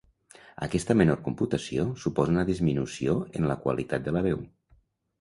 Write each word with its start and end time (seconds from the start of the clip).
Aquesta 0.67 0.95
menor 1.01 1.19
computació 1.27 1.85
suposa 2.05 2.35
una 2.35 2.47
disminució 2.51 3.17
en 3.41 3.49
la 3.53 3.61
qualitat 3.67 4.09
de 4.09 4.19
la 4.19 4.29
veu. 4.31 4.47